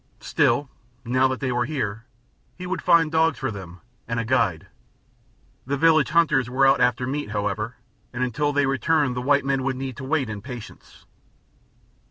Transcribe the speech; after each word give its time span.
Still, 0.21 0.67
now 1.05 1.27
that 1.27 1.41
they 1.41 1.51
were 1.51 1.65
here, 1.65 2.05
he 2.57 2.65
would 2.65 2.81
find 2.81 3.11
dogs 3.11 3.37
for 3.37 3.51
them, 3.51 3.81
and 4.07 4.19
a 4.19 4.25
guide. 4.25 4.65
The 5.67 5.77
village 5.77 6.09
hunters 6.09 6.49
were 6.49 6.65
out 6.65 6.81
after 6.81 7.05
meat, 7.05 7.29
however, 7.29 7.75
and 8.11 8.23
until 8.23 8.51
they 8.51 8.65
returned 8.65 9.15
the 9.15 9.21
white 9.21 9.45
men 9.45 9.61
would 9.61 9.75
need 9.75 9.95
to 9.97 10.03
wait 10.03 10.27
in 10.27 10.41
patience. 10.41 11.05